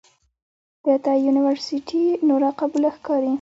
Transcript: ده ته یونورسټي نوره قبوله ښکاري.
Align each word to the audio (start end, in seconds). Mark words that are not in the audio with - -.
ده 0.83 0.95
ته 1.03 1.11
یونورسټي 1.25 2.03
نوره 2.29 2.49
قبوله 2.59 2.89
ښکاري. 2.97 3.29